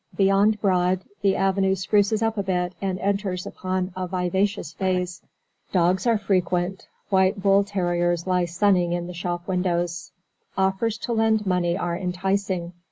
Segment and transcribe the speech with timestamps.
[0.17, 5.21] Beyond Broad, the avenue spruces up a bit and enters upon a vivacious phase.
[5.71, 10.11] Dogs are frequent: white bull terriers lie sunning in the shop windows.
[10.57, 12.73] Offers to lend money are enticing.